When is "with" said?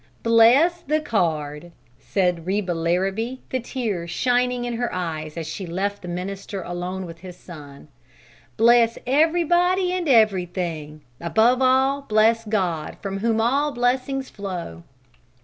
7.05-7.19